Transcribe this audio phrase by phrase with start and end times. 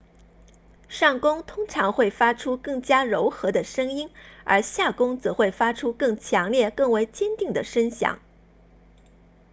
[0.89, 4.09] 上弓通常会发出更加柔和的声音
[4.45, 8.17] 而下弓则会发出更强烈更为坚定的声响